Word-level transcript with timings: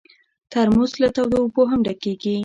ترموز 0.51 0.91
له 1.01 1.07
تودو 1.15 1.37
اوبو 1.43 1.61
هم 1.71 1.79
ډکېږي. 1.87 2.35